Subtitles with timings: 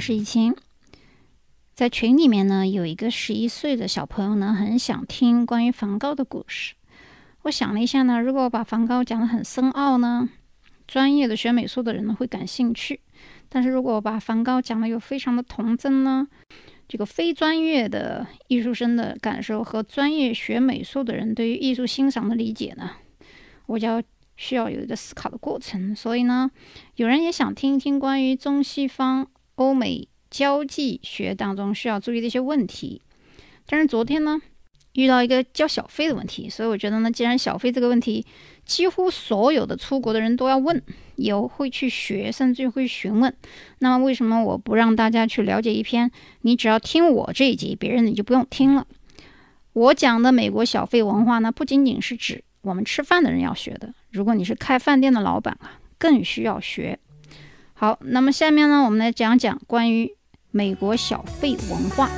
[0.00, 0.56] 是易清。
[1.74, 6.74] 在群里面呢，有一个十一岁的小朋友呢，很想听关于梵高的故事。
[7.42, 10.28] 我想了一下呢，如果我把梵高讲得很深奥呢，
[10.86, 12.98] 专业的学美术的人呢会感兴趣；
[13.48, 16.26] 但是如果我把梵高讲的又非常的童真呢，
[16.88, 22.90] 这个非专业的艺术生的感受和专业学美术的人对于艺术欣赏的理解呢，
[23.66, 24.02] 我就要。
[24.36, 26.50] 需要有一个思考的过程，所以呢，
[26.94, 29.28] 有人也想听一听关于中西方
[29.60, 33.02] 欧美交际学当中需要注意的一些问题。
[33.66, 34.40] 但是昨天呢，
[34.94, 38.24] 遇到一个交小费的问题，所以我觉得呢，既然小费这个问题
[38.64, 40.82] 几乎所有的出国的人都要问，
[41.16, 43.32] 有会去学，甚至会询问，
[43.80, 46.10] 那么为什么我不让大家去了解一篇？
[46.40, 48.86] 你只要听我这一集，别人你就不用听了。
[49.74, 53.92] 我讲的美国小费文化呢，不仅仅是指我们吃饭的人要学的。
[54.10, 56.98] 如果你是开饭店的老板啊，更需要学。
[57.80, 60.14] 好，那么下面呢，我们来讲讲关于
[60.50, 62.10] 美国小费文化。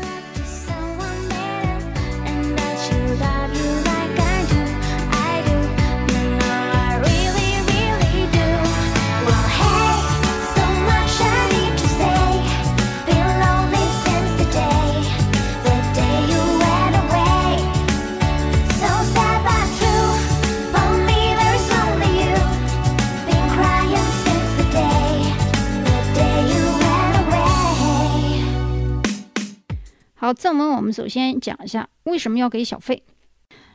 [30.82, 33.04] 我们首先讲一下为什么要给小费。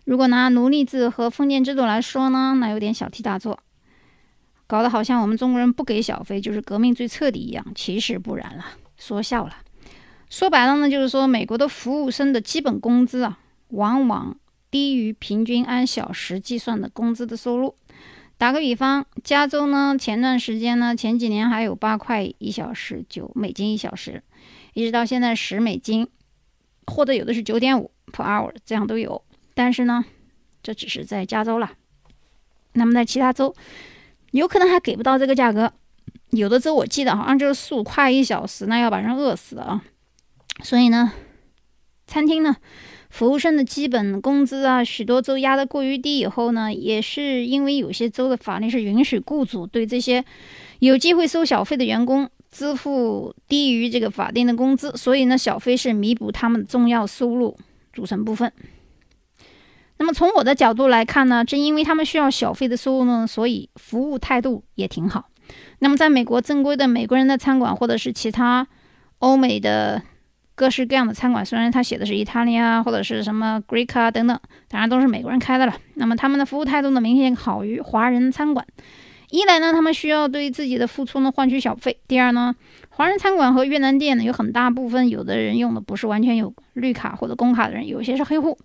[0.03, 3.58] 如果拿奴隶制和封建制度来说呢，那有点小题大做，
[4.67, 7.65] 搞得好像我们中国人不给小费就是革命最彻底一样。
[7.73, 8.65] 其实不然了，
[8.98, 9.55] 说笑了。
[10.30, 13.39] 说白了呢，就是说美国的服务生的基本工资啊，
[13.70, 14.36] 往往
[14.70, 17.73] 低于平均按小时计算的工资的收入。
[18.37, 24.21] 打个比方，加州呢，前段时间呢，前几年还有八块一小时，九美金一小时，
[24.73, 26.09] 一直到现在十美金。
[26.87, 29.21] 或者有的是九点五 per hour，这样都有。
[29.53, 30.03] 但是呢，
[30.64, 31.71] 这只是在加州了。
[32.73, 33.53] 那么在其他州，
[34.31, 35.73] 有可能还给不到这个价格。
[36.31, 39.83] 有的州我记得好像就是四五块一小时，那要把人饿死的啊。
[40.64, 41.11] 所以呢，
[42.05, 42.55] 餐厅呢，
[43.09, 46.20] 服务生的基本工资啊，许多州压得过于低。
[46.20, 50.23] 以后呢，也是因为有些州的法律是允许雇主对这些
[50.80, 52.30] 有机会收小费的员工。
[52.52, 57.58] 支付低于这个法定的工资，所以呢，小费是弥补他们的重要收入
[57.93, 58.52] 组成部分。
[59.99, 65.30] 那么从我的角度来看呢，正因为他们需要小费的收入呢，所以服务态度也挺好。
[65.80, 68.67] 那么在美国正规的美国人的餐馆，或者是其他
[69.19, 70.02] 欧美的
[70.53, 75.73] 各式各样的餐馆，虽然他写的是意大利啊，或者是什么 Greek 啊等等，当然都是美国人开的了。
[75.95, 78.65] 那么他们的服务态度呢，明显好于华人餐馆。
[79.30, 82.55] 一来呢，他们需要对自己的付出呢换取小费；第二呢，
[82.89, 88.58] 华人餐馆和越南店呢有很大部分，有的人用的不是完全有绿卡或者工卡的人，有些是黑户。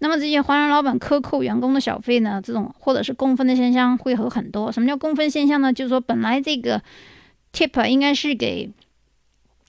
[0.00, 4.70] 那么这些华人老板克扣员工的小费呢，这种或者是共分的现象会有很多。
[4.70, 5.72] 什么叫共分现象呢？
[5.72, 6.82] 就是说本来这个
[7.52, 8.70] tip 应该是给。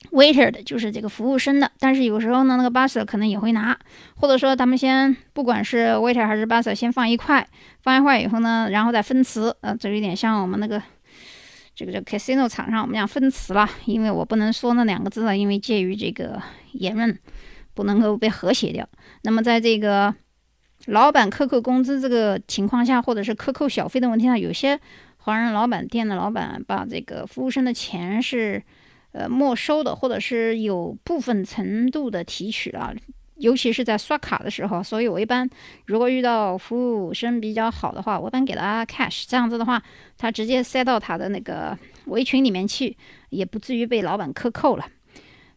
[0.09, 3.78] Waiter 的就是这个服务生的，但是有时候呢，那个 busser 可能也会拿，
[4.16, 7.47] 或者说他们先不管是 waiter 还是 busser 先放一块，
[7.81, 10.81] 放一块以后呢，然后再分词，呃，这有点像我们那个
[11.75, 16.41] 这个叫 casino 场上我们讲分词了，因为我不能说那两个字了，因为介于这个
[16.73, 17.18] 言论
[17.73, 18.85] 不能够被和谐掉。
[19.22, 20.13] 那么在这个
[20.88, 24.78] 老板克扣工资这个情况下，或者是克扣小费的问题上，有些
[25.18, 28.62] 华人老板店的老板把这个服务生的钱是。
[29.11, 32.94] 呃，没收的，或者是有部分程度的提取了，
[33.36, 34.81] 尤其是在刷卡的时候。
[34.81, 35.50] 所以我一般
[35.86, 39.81] 如果遇到服务生比较好的话，我一般给他 cash，这样子的话，
[40.18, 42.95] 他直接塞到他的那个围裙里面去，
[43.30, 44.86] 也不至于被老板克扣了。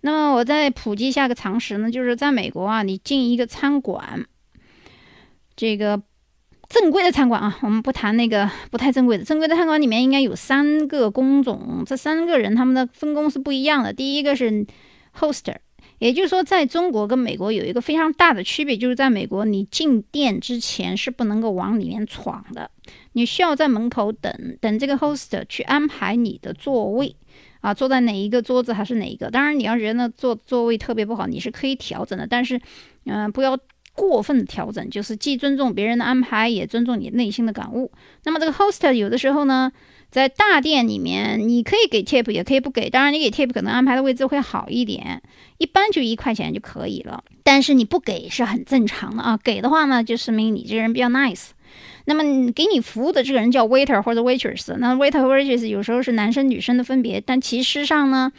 [0.01, 4.27] 那么我再普及一下个常识呢，就是在美国啊，你进一个餐馆，
[5.55, 6.03] 这个。
[6.75, 9.23] 正规的餐馆啊，我们不谈那个不太正规的。
[9.23, 13.93] 正规的餐馆里面应该有三个工种，这三个人他们的分工是不一样的。
[13.93, 14.67] 第一个是
[15.17, 15.55] hoster，
[16.01, 22.69] 也就是说，在中国跟美国有一个非常大的区别，就是在美国你进店之前是不能够往里面闯的，
[23.13, 27.15] 你需要在门口等等这个 hoster 去安排你的座位
[27.61, 29.31] 啊，坐在哪一个桌子还是哪一个。
[29.31, 32.61] 当然，你要觉得坐座位特别不好，你是可以调整的，但是
[33.05, 33.57] 嗯，不要。
[33.95, 37.91] 过分调整就是既尊重别人的安排，也尊重你内心的感悟。
[38.25, 39.71] 那么这个 host 有的时候呢，
[40.11, 42.91] 在大店里面，你可以给 tip，也可以不给。
[42.91, 45.23] 当然，你给 tip 可能安排的位置会好一点，
[45.59, 47.23] 一般就一块钱就可以了。
[47.45, 51.51] 但是你不给是很正常的啊，给的话呢，就说明你这个人比较 nice。
[52.07, 58.33] 那么给你服务的这个人叫 waiter 或者 waitress，那 waiter waitress 有时候是男生女生的分别，但其实上呢。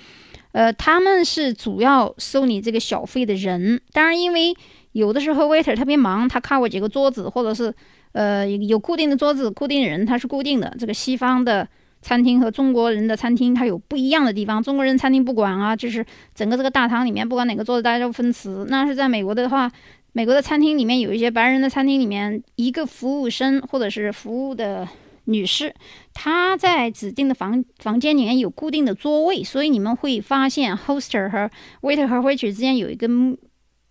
[0.52, 3.82] 呃，他们是主要收你这个小费的人。
[3.92, 4.56] 当然，因为
[4.96, 7.74] 有的时候 waiter 特别忙，他 cover 几个桌子，或者是
[8.14, 10.74] 呃有固定的桌子、固定人，他是固定的。
[10.80, 11.68] 这个西方的
[12.02, 14.64] 餐厅和中国人的餐厅，它有不一样的地方。
[14.64, 18.66] 中国人餐厅不管啊，就是整个这个大堂里面，不管哪个桌子，大家都分词。
[18.70, 19.70] 那是在美国的话，
[20.14, 24.88] 美国的餐厅里面有一些白人的餐厅里面，一个服务生或者是服务的。
[25.28, 25.74] 女士，
[26.14, 31.50] 她在指定的房房间里面有固定的座位，所以你们会发现 hoster 和
[31.82, 33.08] waiter 和 waiter 之间有一个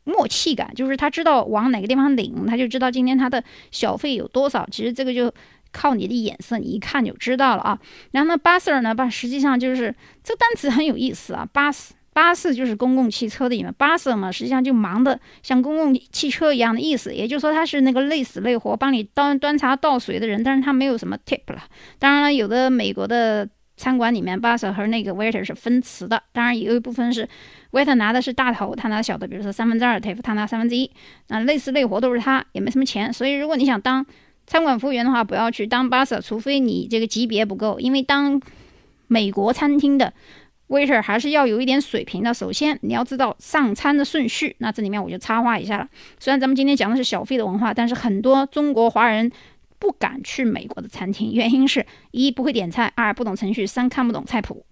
[0.04, 4.66] 默契感，就是他知道往哪个地方领，他就知道今天他的小费有多少。
[4.70, 5.32] 其实这个就
[5.72, 7.78] 靠你的眼色，你一看就知道了啊。
[8.12, 11.90] 然后呢，busser 呢，把实际上就是这个单词很有意思啊，bus。
[12.12, 17.12] 巴士就是公共汽车的意思，巴士嘛，实际上就忙的像公共汽车一样的意思。
[17.12, 21.64] 也就是说，他是那个累死累活帮你端端茶倒水的人，但是他没有什么 tip 了。
[21.98, 26.22] 当然了，有的美国的餐馆里面，巴士和那个 waiter 是分词的。
[26.32, 27.28] 当然，有一部分是
[27.72, 30.90] waiter 拿的是大头，他拿小的，比如说三分之二 tip，他拿三分之一。
[31.28, 33.12] 那累死累活都是他，也没什么钱。
[33.12, 34.04] 所以，如果你想当
[34.46, 38.40] 餐馆服务员的话，不要去当巴士，除非你这个级别不够，因为当
[39.06, 40.12] 美国餐厅的。
[40.68, 42.32] waiter 还是要有一点水平的。
[42.32, 44.56] 首先，你要知道上餐的顺序。
[44.58, 45.86] 那这里面我就插话一下了。
[46.18, 49.30] 虽然咱们今天讲的是小费的文化，但是很多中国华人
[49.84, 54.64] 不敢去美国的餐厅，原因是一不会点菜，二不懂程序，三看不懂菜谱。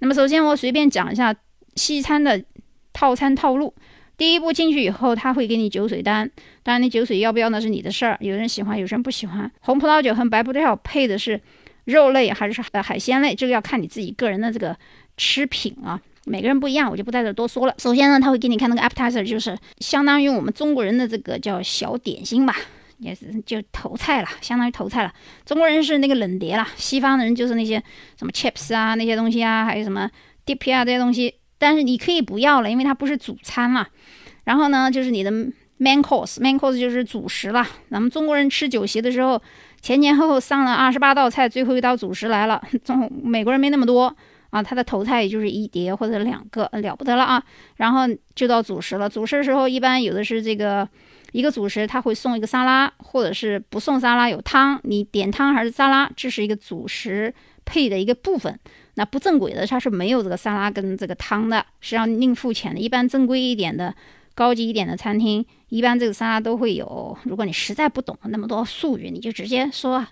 [0.00, 1.32] 那么，首先我随便讲一下
[1.76, 2.44] 西餐的
[2.92, 3.72] 套餐套路。
[4.16, 6.28] 第一步进去以后，他会给你酒水单。
[6.64, 8.18] 当然，你酒水要不要那是你的事儿。
[8.20, 9.48] 有人喜欢，有人不喜欢。
[9.60, 11.40] 红葡萄酒和白葡萄酒配的是。
[11.84, 14.74] 肉类还是海鲜类，这个要看你自己个人的这个
[15.18, 17.74] 吃品啊，每个人不一样，我就不在这多说了。
[17.78, 22.56] 首先呢，他会给你看那个 appetizer，就是相当于我们中国人的这个叫小点心吧，
[22.98, 25.12] 也是就头菜了，相当于头菜了。
[25.44, 27.82] 中国人是那个冷碟了，西方的人就是那些
[28.18, 30.10] 什么 chips 啊那些东西啊，还有什么
[30.46, 31.34] dip 啊这些东西。
[31.58, 33.86] 但是你可以不要了，因为它不是主餐嘛。
[34.44, 35.30] 然后呢，就是你的
[35.78, 37.66] main course，main course 就是主食了。
[37.90, 39.40] 咱们中国人吃酒席的时候。
[39.82, 42.58] 前前后后上了二十八道菜，最后一道主食来了。
[42.82, 44.16] 中美国人没那么多
[44.54, 47.42] 啊，他的头菜也就是一碟或者两个，了不得了啊。
[47.76, 48.02] 然后
[48.36, 49.08] 就到主食了。
[49.08, 50.88] 主食的时候，一般有的是这个
[51.32, 57.34] 一个主食，他会送一个沙拉，或者是不送沙拉有汤，你点汤还是沙拉，这是一个主食
[57.64, 58.56] 配的一个部分。
[58.94, 62.78] 那不正规的，它是没有这个沙拉跟这个汤的，是要另付钱的。
[62.78, 63.94] 一般正规一点的。
[64.36, 67.16] 高级一点的餐厅，一般这个沙拉都会有。
[67.22, 70.04] 如果你实在不懂那么多术语，你就直接说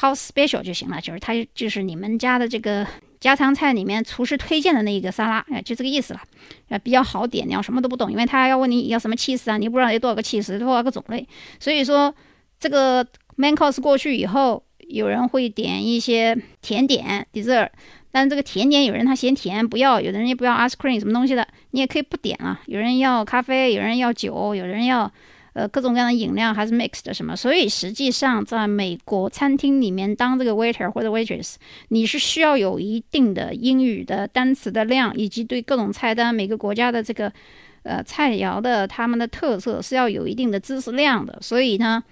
[0.00, 2.86] “how special” 就行了，就是它就是你们家的这个
[3.20, 6.20] 家常菜里面厨师推荐的那一个沙拉，哎，就这个意思了，
[6.68, 7.46] 呃，比较好点。
[7.46, 11.26] 你要什么都不懂，因为他要问你要什么气势啊，你不知道有多少个气势，多少个种类。
[11.58, 12.14] 所以说
[12.60, 13.04] 这个
[13.36, 17.70] main course 过去以后，有人会点一些甜点 dessert。
[18.10, 22.58] 但这个甜点有人他嫌甜不要，有的人也不要 ice cream 什么东西的，你也可以不点啊。
[22.64, 25.12] 有人要咖啡，有人要酒，有人要
[25.58, 27.34] 呃各种各样的饮料，还是 mixed 的什么。
[27.34, 31.56] 所以实际上在美国餐厅里面当这个 waiter 或者 waitress，
[31.88, 37.32] 你是需要有一定的英语的单词的量，以及对各种菜单每个国家的这个
[37.82, 41.36] 呃菜肴的他们的特色是要有一定的知识量的。
[41.40, 42.02] 所以呢，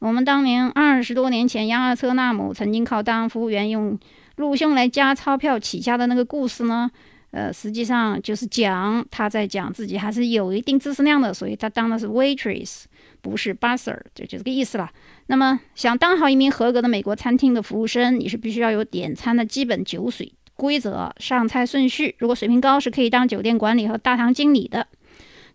[0.00, 3.98] 我们当年二十多年前，杨尔车纳姆曾经靠当服务员用。
[4.36, 6.90] 陆兄来加钞票起家的那个故事呢，
[7.30, 12.84] 呃，实际上就是讲他在讲自己还是有一定知识量的，所以他当的是 waitress，
[13.20, 14.90] 不是 busser，就就这个意思了。
[15.26, 22.14] 那么想当好一名合格的美国餐厅的服务生，你是必须要有点餐的基本酒水规则、上菜顺序。
[22.18, 24.86] 如果水平高，是可以当酒店管理和大堂经理的。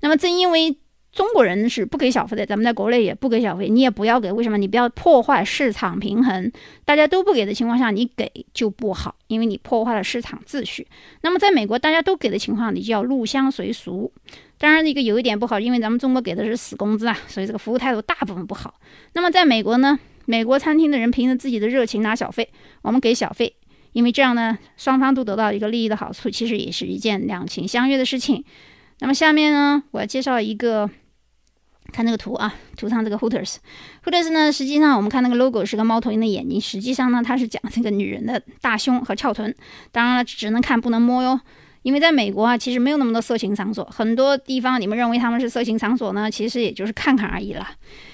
[0.02, 0.78] 那么正因为
[1.16, 4.30] 中国人是不给小费的，咱们在国内也不给小费，你也不要给。
[4.30, 4.58] 为什么？
[4.58, 6.52] 你不要破坏市场平衡。
[6.84, 10.86] 大家都不给的情况下，你给就不好，因为你破坏了市场秩序。
[11.22, 14.12] 那么在美国大家都给的情况，你就要入乡随俗。
[14.58, 18.74] 当然，一个有一点不好，因为咱们中国给的是死工资啊，所以这个服务态度大部分不好。
[19.14, 22.50] 那么在美国呢，美国餐厅的人凭着自己的热情拿小费，
[22.82, 23.56] 我们给小费，
[23.94, 28.44] 因为这样呢，双方都得到一个利益的好处，其实也是一件两情相悦的事情。
[29.00, 30.90] 那么下面呢，我要介绍一个。
[31.92, 39.54] 看这个图啊，图上这个 Hooters，Hooters 呢，实际上我们看那个 logo 是个猫头鹰的眼睛，实际上呢，它是讲这个女人的大胸和翘臀。
[39.92, 41.40] 当然了，只能看不能摸哟，
[41.84, 47.68] 因为在美国啊，其实没有那么多色情场所，很多地方你们认为他们是色情场所呢，其实也就是看看而已了。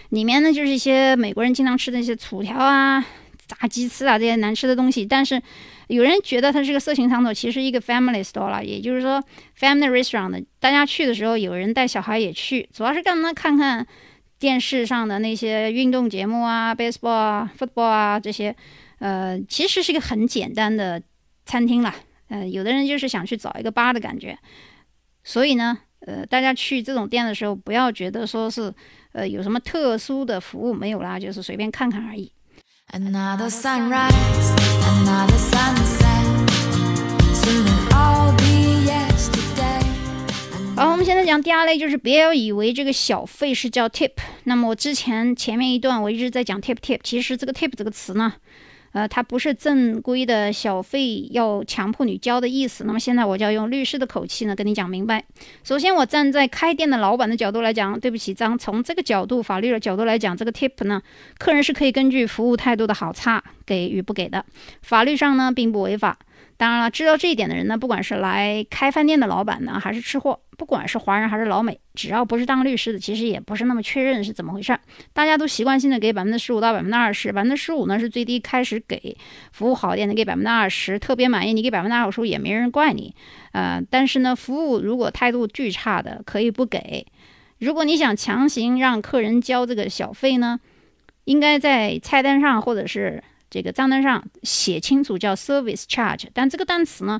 [0.09, 3.03] 里面呢，就是一些美国人经常吃的一些薯条啊、
[3.47, 5.41] 炸鸡翅啊这些难吃的东西，但是。
[5.91, 9.21] 有人觉得它是个色情场所，其实一个 family store 了，也就是说
[9.59, 10.45] family restaurant。
[10.59, 13.33] 大家去的时候，有人带小孩也去，主要是干嘛？
[13.33, 13.85] 看看
[14.39, 18.55] 电视上的那些运动节目啊，baseball 啊，football 啊这些。
[18.99, 21.01] 呃，其实是一个很简单的。
[21.43, 21.93] 餐厅了。
[22.29, 24.37] 呃，有的人就是想去找一个吧的感觉，
[25.23, 28.71] 所以呢，呃，大家去这种店的时候，不要觉得说是，
[29.11, 32.31] 呃，有什么特殊的服务没有啦，就是随便看看而已。
[40.75, 44.11] 好，我们现在讲第二类，就是不要以为这个小费是叫 tip。
[44.45, 48.33] 那么我之前前面一段我一直在讲 tip tip，其实这个 tip 这个词呢。
[48.93, 52.83] 呃，他不是正规的小费要强迫你交的意思。
[52.83, 55.23] 那么现在我就要用律师的口气呢跟你讲明白。
[55.63, 61.01] 首先，我站在开店的老板的角度来讲，对不起，张，从这个角度，法律的角度来讲，这个 tip 呢，
[61.37, 64.45] 客人是可以根据服务态度的好差给与不给的，
[64.81, 66.17] 法律上呢并不违法。
[66.61, 74.79] 当然了，知道这一点的人呢，不管是来开饭店的老板呢，还是吃货，不管是华人还是老美，只要不是当律师的，其实也不是那么确认是怎么回事儿。
[75.11, 79.17] 大家都习惯性的给百分之十五到百分之二十，百分之十五呢是最低开始给，
[79.51, 83.15] 服务好一点的给百分之二十，特别满意你给百分之二十五也没人怪你。
[83.53, 87.07] 呃，但是呢，服务如果态度巨差的，可以不给。
[87.57, 90.59] 如果你想强行让客人交这个小费呢，
[91.23, 93.23] 应该在菜单上或者是。
[93.51, 97.19] 这个账单上写清楚叫 service charge，但这个单词呢，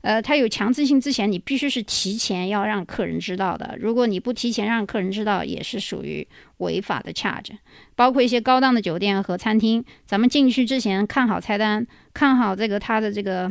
[0.00, 3.76] 呃，它有强制性，之前你必须是提前要让客人知道的。
[3.80, 7.52] 如果你不提前让客人知道，也是属于违法的 charge。
[7.94, 13.50] 包括一些高档的酒店和餐厅，咱们进去之前看好菜单，看好这个它的这个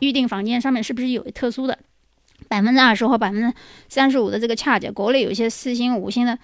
[0.00, 1.78] 预订房间上面是不是有特殊的
[2.48, 3.56] 百分之二十或百分之
[3.88, 4.92] 三十五的这个 charge。
[4.92, 6.36] 国内有一些四星、五星的。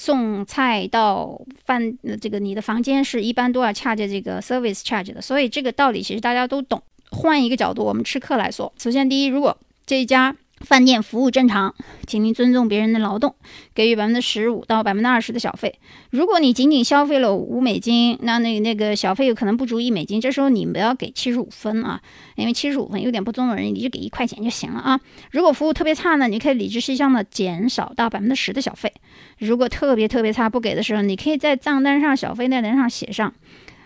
[0.00, 6.82] 送菜到饭，这个你的房间是一般都要掐着这个 service charge 的，所以这个道理其实大家都懂。
[7.10, 9.54] 换一个角度，我们吃客来说，首先第一，如果
[9.84, 10.34] 这一家。
[10.60, 11.74] 饭店服务正常，
[12.06, 13.34] 请您尊重别人的劳动，
[13.74, 15.80] 给予百分之十五到百分之二十的小费。
[16.10, 22.00] 如果你仅仅消费了五美金，那那那个小费有可能不足一美金，这时候你不要给七十五分啊，
[22.36, 25.00] 因为七十五分有点不尊重人，你就给一块钱就行了啊。
[25.30, 28.92] 如果服务特别差呢，你可以理直气壮的减少到百分之十的小费。
[29.38, 33.32] 如果特别特别差不给的时候，你可以在账单上小费那栏上写上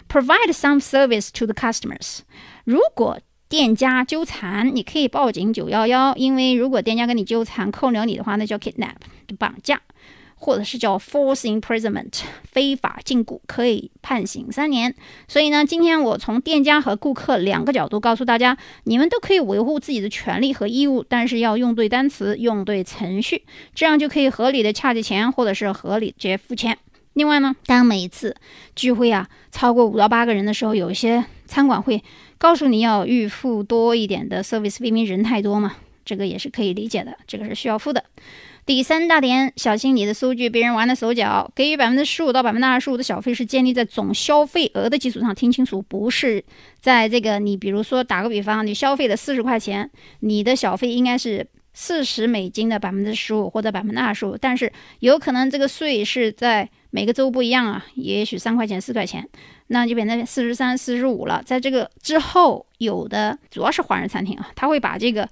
[0.09, 2.19] ，provide some service to the customers。
[2.65, 8.95] 如果店家纠缠，你可以报警九幺幺，因为如果店家跟你纠缠扣留你的话，那叫 kidnap
[9.39, 9.81] 绑架，
[10.35, 14.95] 或者是叫 force imprisonment 非法禁锢，可以判刑三年。
[15.29, 26.77] 所以呢，今天我从店家和顾客两个角度告诉大家，你们都可以维护自己的权利和义务，但是要用对单词，用对程序，这样就可以合理的掐着钱，或者是合理直接付钱。
[27.13, 28.35] 另外呢，当每一次
[28.75, 32.03] 聚会啊超过五到八个人的时候，有一些餐馆会。
[32.37, 38.05] 告诉你要预付多一点的 service，因为人太多嘛，这个也是可以理解的，这个是需要付的。
[38.67, 41.51] 第三大点，小心你的数据被人玩了手脚。
[41.55, 46.43] 给予百分之十五到百分之二十五的小费是建立在总消费额的基础上，听清楚，不是
[46.81, 54.71] 在这个你比如说打个比方，你消费的四十块钱，你的小费应该是四十美金的百分之十五或者百分之二十五，但是
[55.01, 59.29] 有可能这个税是在每个州不一样啊，也许三块钱四块钱。
[59.69, 61.43] 那就变成四十三、四十五了。
[61.45, 65.29] 在这个之后，有的主要是华人餐厅啊，他会把这个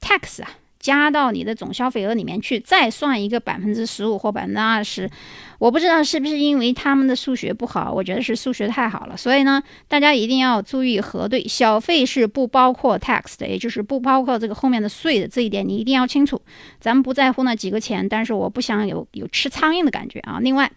[0.00, 0.48] tax 啊
[0.78, 5.08] 加到你的总消费额里面去，再算一个百分之十五或百分之二十。
[5.58, 9.16] 我不知道是不是因为他们的数学不好，我觉得是数学太好了。
[9.16, 15.28] 所以呢，大家一定要注意核对，小费是不包括 tax 的，也就是不包括这个后面的税的。
[15.28, 16.40] 这一点你一定要清楚。
[16.80, 20.40] 咱们不在乎那几个钱，但是我不想有有吃苍蝇的感觉啊。
[20.40, 20.70] 另外，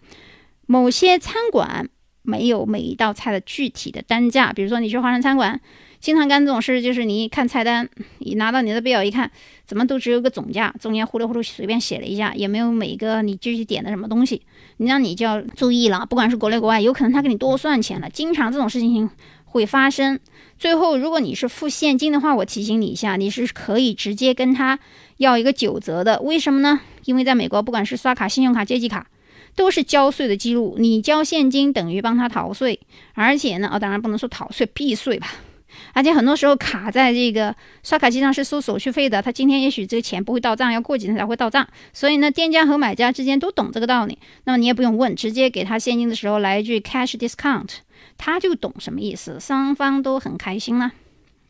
[0.66, 1.88] 某些餐馆。
[2.26, 5.58] 没有每一道菜的具体的单价，比如说你去华人餐馆，
[6.00, 9.30] 经常干这种事，就是你一看菜单，你拿到你的表一看，
[9.64, 14.42] 怎么都只有个总价，中间糊里糊涂随便写了一下，也没有每个你具体点的什么东西，
[14.78, 19.08] 那你就要注意了，不管是国内国外，有可能他给你多算钱了，经常这种事情
[19.44, 20.18] 会发生。
[20.58, 24.78] 最后，如果你是付现金的话，我提醒你一下，你是可以直接跟他
[25.18, 26.80] 要一个九折的，为什么呢？
[27.04, 29.06] 因为在美国，不管是刷卡、信用卡、借记卡。
[29.56, 32.78] 都是交税的记录，你交现金等于帮他逃税，
[33.14, 35.26] 而且呢，哦，当然不能说逃税，避税吧。
[35.92, 41.66] 而且很多时候卡在这个刷卡机上是收手续费的，他今天也许这个钱不会到账，要过几天才会到账。
[41.92, 44.18] 所以呢，店家和买家之间都懂这个道理。
[44.44, 47.68] 那么你也不用问，直接给他现金的时候来一句 cash discount，
[48.16, 50.92] 他就懂什么意思，双方都很开心了。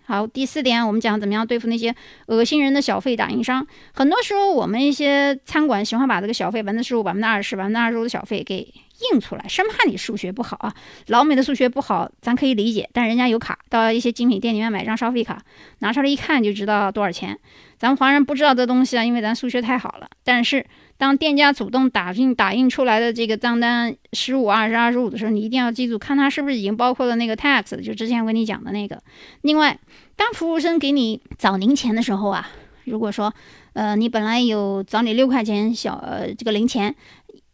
[0.06, 1.92] 好，第四点，我们讲怎么样对付那些
[2.26, 3.66] 恶心人的小费打印商。
[3.92, 8.72] 很多时候，我们一些餐馆喜欢把这个小费百分之十五、百分之二十、百分之二十五的小费给
[9.12, 10.72] 印出来，生怕你数学不好啊。
[11.08, 15.42] 老美的数学不好，咱可以理解，但人家有卡，到一些精品店里面买张消费卡，
[15.80, 17.36] 拿出来一看就知道多少钱。
[17.76, 20.08] 咱们华人不知道这东西啊，因为咱数学太好了。
[20.22, 20.64] 但是
[20.98, 29.00] 当店家主动打印打印出来的这个账单十五、二十、二十五的时候，你一定要记住，看它是不是已经包括了那个 tax，就之前我跟你讲的那个。
[29.42, 29.78] 另外，
[30.16, 32.48] 当服务生给你找零钱的时候啊，
[32.84, 33.32] 如果说，
[33.74, 36.94] 呃，你本来有找你六块钱小呃这个零钱。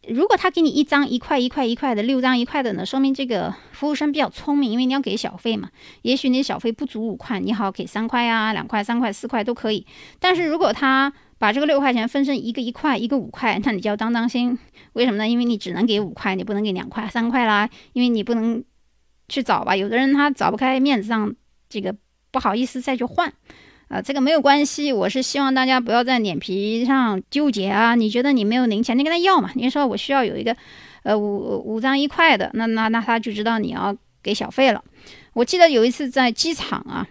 [0.08, 5.70] 如果他给你一张一块一块一块的六张一块的呢，说明这个服务生比较聪明，因为你要给小费嘛。
[6.02, 9.86] 也许你小费不足五块，你好给三块啊，两块、三块、四块都可以。
[10.18, 14.56] 但是如果他把这个六块钱分成一个一块一个五块，那你就要当当心。
[14.92, 15.26] 为什么呢？
[15.28, 17.68] 因为你只能给五块，你不能给两块、三块啦。
[17.94, 18.62] 因为你不能
[19.28, 21.34] 去找吧，有的人他找不开，面子上
[21.68, 21.92] 这个
[22.30, 23.32] 不好意思再去换。
[23.88, 27.96] 啊，这个没有关系，我是希望大家不要在脸皮上纠结啊。
[27.96, 29.50] 你觉得你没有零钱，你跟他要嘛。
[29.56, 30.56] 你说我需要有一个，
[31.02, 34.80] 呃，五五张一块的，那那那他就知道你要给小费了。
[35.32, 37.04] 我记得有一次在机场啊，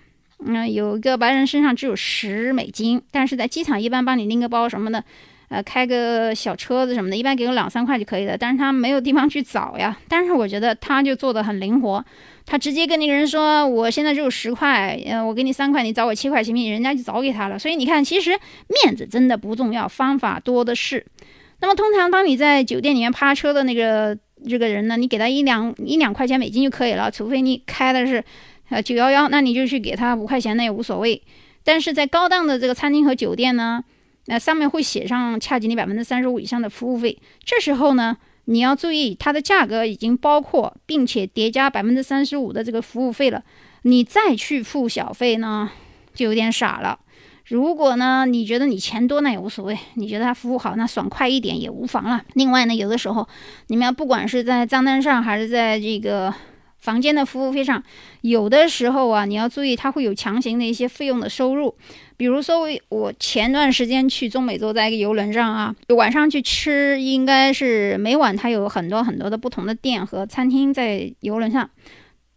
[0.46, 5.04] 嗯，有一个白人身上只有十美金，但是在机场一般帮你拎个包什么的。
[5.50, 8.38] 呃，开个小车子什么的，一般给个两三块就可以了。
[8.38, 9.98] 但是他没有地方去找呀。
[10.08, 12.02] 但是我觉得他就做的很灵活，
[12.46, 17.60] 他直接跟那个人说：“我现在只有十块，呃，我给你三块，你找我七块行不行？”人家就找给他了。
[17.60, 18.32] 所以你看，其实
[18.70, 21.06] 面子真的不重要，方法多的是。
[21.60, 24.18] 那么通常当你在酒店里面趴车的那个
[24.48, 28.24] 这个人呢，你给他一两一两块钱美金就可以了，除非你开的是
[28.72, 31.22] 呃九幺幺，那你就去给他五块钱，那也无所谓。
[31.64, 33.84] 但是在高档的这个餐厅和酒店呢？
[34.28, 43.44] 那上面会写上恰及你百分之三十五以上的服务费，这时候呢，你要注意它的价格已经包括并且叠加百分之三十五的这个服务费了，
[43.82, 45.72] 你再去付小费呢，
[46.14, 47.00] 就有点傻了。
[47.46, 52.24] 如果呢，你觉得你钱多那也无所谓，你觉得他服务好，那爽快一点也无妨了。
[52.34, 53.28] 另外呢，有的时候
[53.68, 56.32] 你们要不管是在账单上还是在这个。
[56.82, 57.82] 房间的服务费上，
[58.22, 61.76] 有的时候啊，你要注意，它会有强行的一些费用的收入。
[62.18, 71.70] 比如说，我前段时间去中美洲，在一个游轮上啊，晚上去吃，应该是每晚它有很多很多的不同的店和餐厅在游轮上。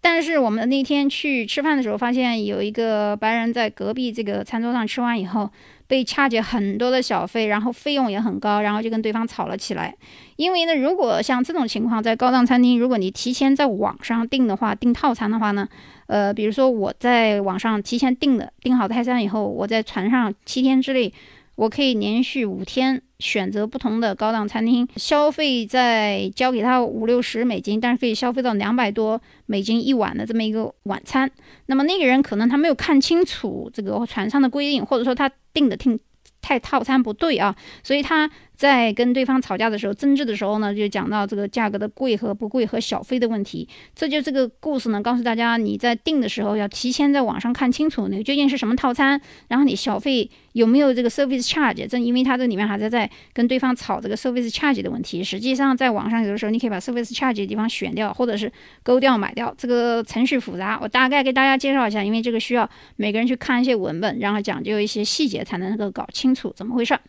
[0.01, 5.51] 但是我们那天去吃饭的时候，发现有一个白人在隔壁这个餐桌上吃完以后。
[5.87, 9.95] 被掐解很多的小费，然后费用也很高，然后就跟对方吵了起来。
[10.37, 15.69] 因为呢，如果像这种情况在高档餐厅，如果你提前在网上订的话，订套餐的话呢，
[16.07, 21.13] 呃，比如说我在网上提前订的，订好泰餐以后，我在船上七天之内，
[21.57, 31.31] 我可以连续五天选择不同的高档餐厅消费，再交给他五六十美金，但是可以消费到两百多美金一晚的这么一个晚餐。
[31.67, 35.31] 那么那个人可能他没有看清楚这个船上的规定，或者说他。
[35.55, 35.97] 订的订
[36.43, 38.29] 太套餐不对啊，所以他。
[38.57, 43.69] 在跟对方吵架的时候，争执的时候呢，就讲到这个价格的贵和不贵和小费的问题。
[43.95, 51.87] 这就这个故事呢，告诉大家，你在订的时候要提前在网上看清楚，你究竟是什么套餐，然后你小费有没有这个 service charge。
[51.89, 55.25] 正因为它这里面还在在跟对方吵这个 service charge 的问题。
[55.25, 58.51] 实际上在网上有的时候，你可以把 service charge 的地方选掉，或者是
[58.83, 59.53] 勾掉买掉。
[59.59, 67.01] 这个程序复杂，我大概给大家介绍一下，因为这个需要每个人去看一些文本，然后讲究一些细节，才能够搞清楚怎么回事儿。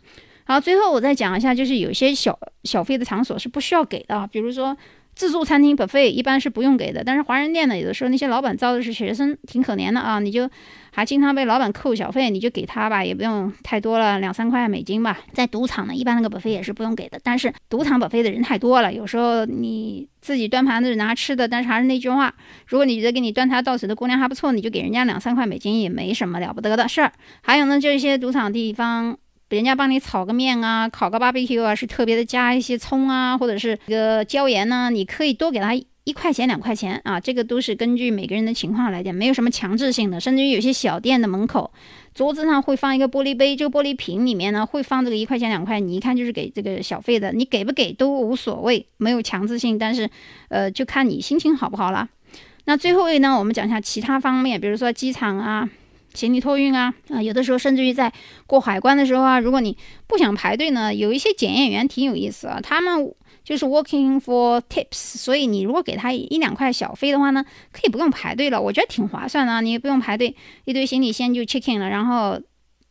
[0.48, 4.78] 好，最后我再讲一下，就是有些小小费的场所是不需要给的，比如说
[5.16, 7.04] 自助餐厅 buffet 一般是不用给的。
[7.04, 10.48] 但是华人店呢，有的时候那些老板招的是学生，挺可怜的啊，你就
[10.92, 15.18] 还经常被老板扣小费，你就给他吧，也不用太多了，两三块美金吧。
[15.34, 22.32] 在赌场呢，一般那个 buffet 也是不用给的，但是赌场 buffet 的人太多了，有时候你自己端盘子拿吃的，但是还是那句话，
[22.68, 27.12] 如果你觉得给你端茶倒水的姑娘还不错，你就给人家两三块美金也没什么了不得的事儿。
[27.42, 29.18] 还有呢，就一些赌场地方。
[29.56, 40.20] 人家帮你炒个面啊，烤个 barbecue 啊，是特别的加一些葱啊，或者是这个椒盐呢，你可以多给他一块钱两块钱啊，这个都是根据每个人的情况来讲，没有什么强制性的。
[40.20, 41.72] 甚至于有些小店的门口
[42.14, 50.10] 桌子上会放一个玻璃杯，这个玻璃瓶里面呢会放这个一块钱两块，你一看就是给这个小费的，你给不给都无所谓，没有强制性，但是
[50.50, 52.08] 呃就看你心情好不好了。
[52.66, 55.70] 那最后一呢，我们讲一下其他方面，比如说机场啊。
[56.16, 58.12] 行李托运啊啊，有的时候甚至于在
[58.48, 72.40] 过海关的时候啊，如果你不想排队呢，有一些检验员挺有意思啊，他们就是 working for tips，所以你如果给他一两块小费的话呢，可以不用排队了，我觉得挺划算的，你也不用排队，一堆行李先就 check in 了，然后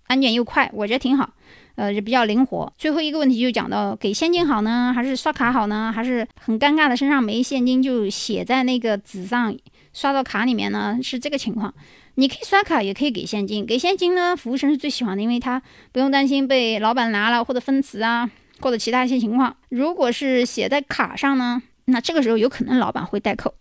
[0.07, 1.33] 安检又快，我觉得挺好，
[1.75, 2.73] 呃，就比较灵活。
[2.79, 5.91] 最后一个问题就讲到给现金好呢，还是刷卡好呢？
[5.93, 9.57] 还是很尴尬的，身上没现金就写在那个纸上，
[9.93, 10.99] 刷到卡里面呢？
[11.03, 11.75] 是这个情况。
[12.17, 13.67] 你可以刷卡，也可以给现金。
[13.67, 15.61] 给现金呢，服务生是最喜欢的，因为他
[15.93, 19.57] 不用担心被老板拿了或者分词啊，或者其他一些情况。
[19.69, 23.55] 如果是写在卡上呢，那这个时候有可能老板会代扣，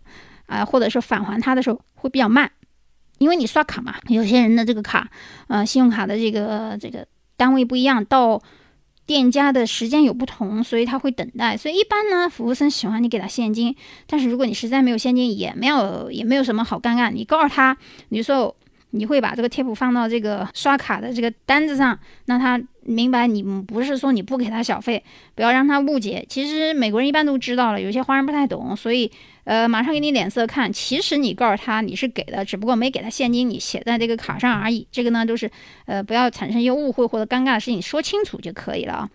[0.46, 2.50] 啊，或者是返还他的时候会比较慢，
[3.18, 5.08] 因为你刷卡嘛，有些人的这个卡，
[5.48, 8.42] 呃，信用卡的这个这个单位不一样，到。
[9.06, 11.56] 店家的时间有不同，所以他会等待。
[11.56, 13.74] 所以一般呢，服务生喜欢你给他现金。
[14.06, 17.10] 但是如果你实在没有现金，也没有也没有什么好尴尬。
[17.10, 17.76] 你告诉他，
[18.08, 18.54] 你说
[18.90, 25.02] 你会把这个贴补放到这个刷卡的这个单子上，那他明白你不是说你不给他小费，
[25.34, 26.24] 不要让他误解。
[26.28, 29.10] 其实美国人一般都知道了，有些华人不太懂，所以
[29.44, 30.72] 呃马上给你脸色看。
[30.72, 34.86] 其实你告诉他你是给的，只不过没给他现金，你写在这个卡上而已。
[34.92, 35.50] 这个呢都是
[35.86, 39.10] 呃不要产生一些误会或者尴尬的事情，说清楚就可以了啊。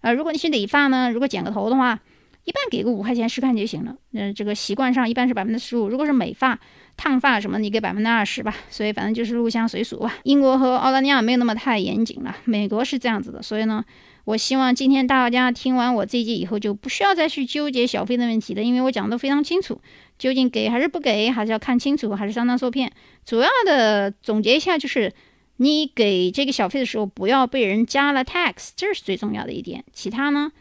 [0.00, 2.00] 呃，如果你去理发呢，如果剪个头的话。
[2.44, 3.94] 一般给个五块钱十块钱就行了。
[4.14, 5.88] 嗯，这个习惯上一般是百分之十五。
[5.88, 6.58] 如果是美发、
[7.02, 8.54] 烫发什么，你给百分之二十吧。
[8.70, 10.14] 所以反正就是入乡随俗吧。
[10.22, 13.42] 英国和澳大利亚没有那么太严谨了，美国是这样子的。
[13.42, 13.84] 所以呢，
[14.24, 19.80] 我希望今天大家听完我这一集以后，就不需要再去纠结小费的问题了，因为我讲的非常清楚，
[20.16, 22.92] 究竟给还是不给，还是要看清楚，还是上当受骗。
[23.26, 25.12] 主要的总结一下就是，
[25.56, 29.82] 你给这个小费的时候，不要被人加了 tax，这是最重要的一点。
[29.92, 30.52] 其他呢？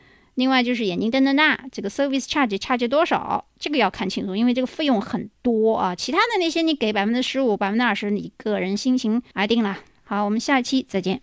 [0.42, 5.94] 另外就是眼睛瞪瞪大，这个 service charge 差价多少，这个要看清楚，因为这个费用很多啊。
[5.94, 9.78] 其他的那些你给百分之十五、百分之二十，你个人心情而定了。
[10.04, 11.22] 好，我们下期再见。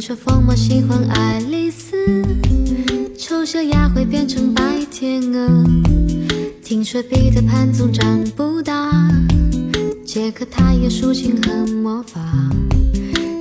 [0.00, 1.94] 说疯帽喜欢爱丽丝，
[3.16, 5.64] 丑小鸭会变成白天鹅。
[6.64, 8.90] 听说彼得潘总长不大，
[10.04, 12.20] 杰克他有竖琴和魔法。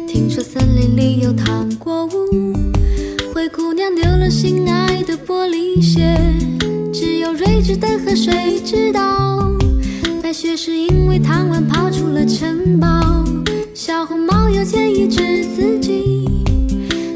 [0.07, 2.53] 听说森林里有糖果屋，
[3.33, 6.15] 灰姑娘丢了心爱的玻璃鞋，
[6.93, 9.49] 只有睿智的河水知道。
[10.21, 13.25] 白雪是因为贪玩跑出了城堡，
[14.59, 16.43] 我牵一只自己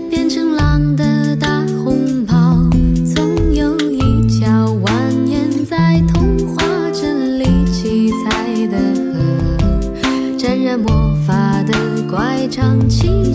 [0.10, 2.70] 变成狼的大红袍
[3.14, 8.78] 总有一条蜿蜒在童话镇里七彩的
[9.12, 13.33] 河沾染魔法的乖长气。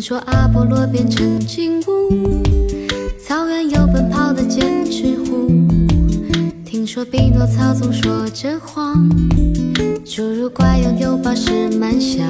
[0.00, 2.42] 听说阿波罗变成金乌，
[3.22, 5.50] 草原有奔跑的剑齿虎。
[6.64, 9.06] 听说匹诺曹总说着谎，
[10.02, 12.26] 侏儒怪拥有宝石满箱。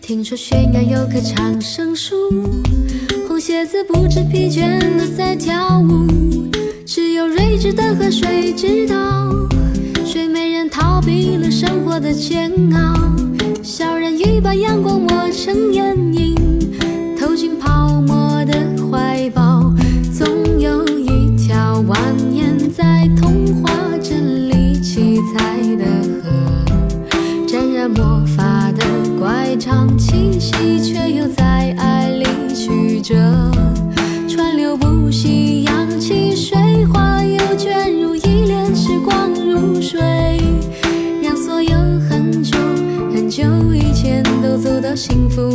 [0.00, 2.16] 听说悬崖有棵长生树，
[3.28, 6.06] 红鞋子不知疲倦的在跳舞。
[6.86, 9.30] 只有睿智的河水知道，
[10.02, 12.96] 睡美人逃避了生活的煎熬。
[13.62, 16.27] 小人鱼把阳光抹成眼影。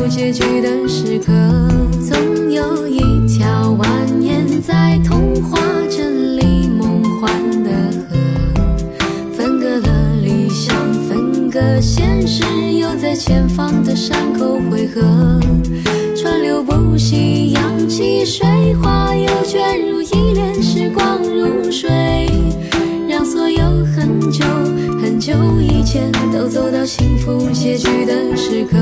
[0.04, 1.32] 有结局的时刻，
[2.02, 3.86] 总有一条蜿
[4.20, 5.58] 蜒在童话
[5.90, 7.32] 镇里梦幻
[7.64, 7.70] 的
[8.10, 8.18] 河，
[9.34, 10.76] 分隔了理想，
[11.08, 15.40] 分隔现实，又在前方的山口汇合。
[16.18, 22.30] 川流不息，扬起水花，又卷入一帘，时光如水，
[23.08, 23.64] 让所有
[23.96, 24.44] 很久
[25.02, 28.78] 很久以前都走到幸福结局的时刻。